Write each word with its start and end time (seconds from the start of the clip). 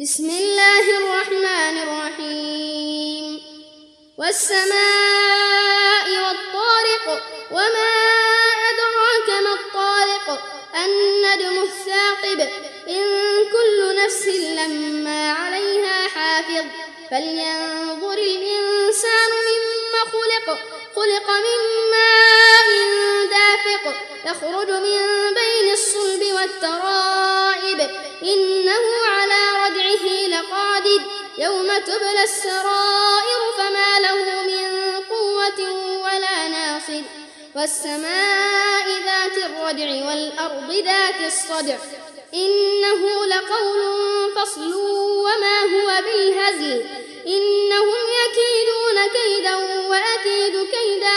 بسم 0.00 0.30
الله 0.30 0.98
الرحمن 0.98 1.78
الرحيم. 1.82 3.40
والسماء 4.18 6.06
والطارق 6.10 7.22
وما 7.50 7.92
أدراك 8.70 9.28
ما 9.42 9.52
الطارق 9.52 10.26
الندم 10.84 11.62
الثاقب. 11.62 12.40
إن 12.88 13.04
كل 13.52 14.04
نفس 14.04 14.26
لما 14.26 15.32
عليها 15.32 16.08
حافظ. 16.08 16.64
فلينظر 17.10 18.18
الإنسان 18.18 19.30
مما 19.48 20.00
خلق 20.12 20.58
خلق 20.96 21.30
من 21.30 21.60
ماء 21.90 22.68
دافق. 23.30 23.84
يخرج 24.24 24.70
من 24.70 25.00
بين 25.34 25.72
الصلب 25.72 26.22
والترائب. 26.34 27.90
إنه 30.96 31.44
يوم 31.44 31.68
تبلى 31.78 32.22
السرائر 32.22 33.40
فما 33.58 34.00
له 34.00 34.42
من 34.42 34.66
قوة 35.10 35.60
ولا 36.04 36.48
ناصر. 36.48 37.02
والسماء 37.54 38.86
ذات 39.04 39.36
الرجع 39.36 40.08
والأرض 40.08 40.70
ذات 40.70 41.20
الصدع. 41.26 41.76
إنه 42.34 43.26
لقول 43.26 43.80
فصل 44.36 44.74
وما 45.24 45.60
هو 45.60 46.02
بالهزل. 46.02 46.86
إنهم 47.26 48.06
يكيدون 48.22 48.98
كيدا 49.12 49.56
وأكيد 49.88 50.70
كيدا 50.70 51.15